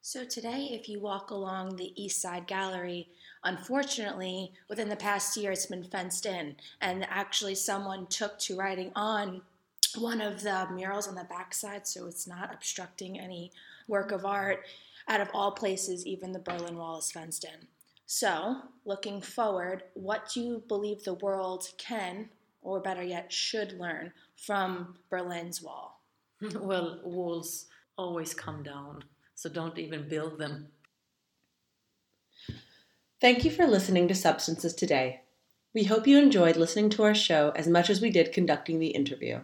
So 0.01 0.24
today, 0.24 0.70
if 0.72 0.88
you 0.88 1.01
walk 1.01 1.31
along 1.31 1.77
the 1.77 1.92
East 2.03 2.22
Side 2.22 2.46
Gallery, 2.46 3.09
unfortunately, 3.44 4.53
within 4.68 4.88
the 4.88 4.96
past 4.96 5.37
year, 5.37 5.53
it's 5.53 5.66
been 5.66 5.85
fenced 5.85 6.24
in, 6.24 6.57
and 6.81 7.07
actually, 7.11 7.55
someone 7.55 8.07
took 8.07 8.38
to 8.40 8.57
writing 8.57 8.90
on 8.96 9.42
one 9.96 10.22
of 10.22 10.42
the 10.42 10.66
murals 10.72 11.09
on 11.09 11.14
the 11.14 11.24
backside, 11.24 11.87
so 11.87 12.07
it's 12.07 12.27
not 12.27 12.55
obstructing 12.55 13.18
any 13.18 13.53
work 13.87 14.12
of 14.12 14.24
art. 14.24 14.64
Out 15.09 15.20
of 15.20 15.29
all 15.35 15.53
places, 15.53 16.07
even 16.07 16.33
the 16.33 16.38
Berlin 16.38 16.77
Wall 16.77 16.98
is 16.98 17.12
fenced 17.12 17.44
in. 17.44 17.68
So, 18.10 18.56
looking 18.86 19.20
forward, 19.20 19.82
what 19.92 20.30
do 20.32 20.40
you 20.40 20.62
believe 20.66 21.04
the 21.04 21.12
world 21.12 21.68
can, 21.76 22.30
or 22.62 22.80
better 22.80 23.02
yet, 23.02 23.30
should 23.30 23.78
learn 23.78 24.14
from 24.34 24.96
Berlin's 25.10 25.60
wall? 25.60 26.00
well, 26.58 27.02
walls 27.04 27.66
always 27.98 28.32
come 28.32 28.62
down, 28.62 29.04
so 29.34 29.50
don't 29.50 29.78
even 29.78 30.08
build 30.08 30.38
them. 30.38 30.68
Thank 33.20 33.44
you 33.44 33.50
for 33.50 33.66
listening 33.66 34.08
to 34.08 34.14
Substances 34.14 34.72
today. 34.72 35.20
We 35.74 35.84
hope 35.84 36.06
you 36.06 36.16
enjoyed 36.16 36.56
listening 36.56 36.88
to 36.90 37.02
our 37.02 37.14
show 37.14 37.52
as 37.56 37.68
much 37.68 37.90
as 37.90 38.00
we 38.00 38.08
did 38.08 38.32
conducting 38.32 38.78
the 38.78 38.86
interview. 38.86 39.40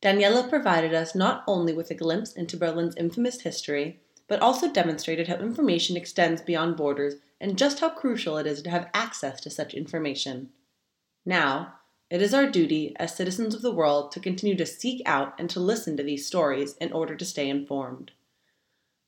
Daniela 0.00 0.48
provided 0.48 0.94
us 0.94 1.16
not 1.16 1.42
only 1.48 1.72
with 1.72 1.90
a 1.90 1.96
glimpse 1.96 2.32
into 2.32 2.56
Berlin's 2.56 2.94
infamous 2.94 3.40
history, 3.40 3.98
but 4.28 4.40
also 4.40 4.72
demonstrated 4.72 5.26
how 5.26 5.34
information 5.34 5.96
extends 5.96 6.40
beyond 6.40 6.76
borders 6.76 7.16
and 7.40 7.58
just 7.58 7.80
how 7.80 7.90
crucial 7.90 8.36
it 8.38 8.46
is 8.46 8.62
to 8.62 8.70
have 8.70 8.90
access 8.92 9.40
to 9.40 9.50
such 9.50 9.74
information. 9.74 10.50
Now, 11.24 11.74
it 12.10 12.22
is 12.22 12.32
our 12.32 12.48
duty 12.48 12.96
as 12.96 13.14
citizens 13.14 13.54
of 13.54 13.62
the 13.62 13.72
world 13.72 14.12
to 14.12 14.20
continue 14.20 14.56
to 14.56 14.66
seek 14.66 15.02
out 15.04 15.34
and 15.38 15.50
to 15.50 15.60
listen 15.60 15.96
to 15.96 16.02
these 16.02 16.26
stories 16.26 16.74
in 16.76 16.92
order 16.92 17.14
to 17.14 17.24
stay 17.24 17.48
informed. 17.48 18.12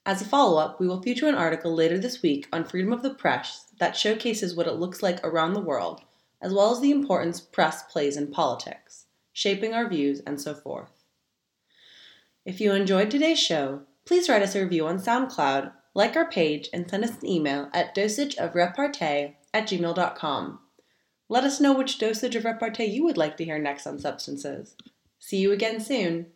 As 0.04 0.20
a 0.20 0.24
follow 0.24 0.58
up, 0.58 0.80
we 0.80 0.86
will 0.86 1.02
feature 1.02 1.28
an 1.28 1.34
article 1.34 1.74
later 1.74 1.98
this 1.98 2.22
week 2.22 2.48
on 2.52 2.64
freedom 2.64 2.92
of 2.92 3.02
the 3.02 3.14
press 3.14 3.66
that 3.78 3.96
showcases 3.96 4.54
what 4.54 4.66
it 4.66 4.74
looks 4.74 5.02
like 5.02 5.24
around 5.24 5.54
the 5.54 5.60
world, 5.60 6.02
as 6.40 6.52
well 6.52 6.72
as 6.72 6.80
the 6.80 6.90
importance 6.90 7.40
press 7.40 7.82
plays 7.82 8.16
in 8.16 8.30
politics, 8.30 9.06
shaping 9.32 9.72
our 9.72 9.88
views, 9.88 10.20
and 10.26 10.40
so 10.40 10.54
forth. 10.54 10.90
If 12.44 12.60
you 12.60 12.72
enjoyed 12.72 13.10
today's 13.10 13.38
show, 13.38 13.82
please 14.06 14.28
write 14.28 14.42
us 14.42 14.54
a 14.54 14.62
review 14.62 14.86
on 14.86 14.98
SoundCloud, 14.98 15.72
like 15.94 16.16
our 16.16 16.30
page, 16.30 16.68
and 16.72 16.88
send 16.88 17.04
us 17.04 17.18
an 17.20 17.26
email 17.26 17.68
at 17.72 17.94
dosageofrepartee 17.94 19.34
at 19.52 19.68
gmail.com. 19.68 20.60
Let 21.28 21.44
us 21.44 21.60
know 21.60 21.72
which 21.72 21.98
dosage 21.98 22.34
of 22.34 22.44
repartee 22.44 22.86
you 22.86 23.04
would 23.04 23.16
like 23.16 23.36
to 23.36 23.44
hear 23.44 23.58
next 23.58 23.86
on 23.86 23.98
Substances. 23.98 24.74
See 25.18 25.36
you 25.36 25.52
again 25.52 25.80
soon. 25.80 26.32